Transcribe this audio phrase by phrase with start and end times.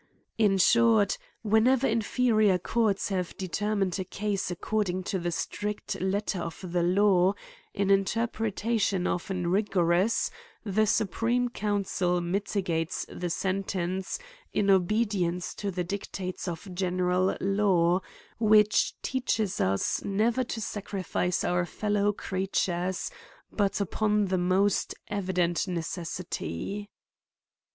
[0.39, 6.01] In short, vsrhen ever inferior courts have determined a case ac cording to the strict
[6.01, 7.35] letter of the law^,
[7.75, 10.31] an interpre tation often rigorous,
[10.63, 14.17] the supreme council miti gates the sentence
[14.51, 18.01] in obedience to the dictates of general law,
[18.39, 23.11] which teaches us, never to sacrifice our fellow creatures,
[23.51, 26.89] but upon the most evident necessity.